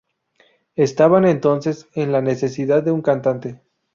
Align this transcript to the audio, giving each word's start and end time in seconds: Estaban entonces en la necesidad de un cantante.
Estaban 0.77 1.25
entonces 1.25 1.87
en 1.93 2.11
la 2.11 2.21
necesidad 2.21 2.81
de 2.81 2.89
un 2.89 3.03
cantante. 3.03 3.61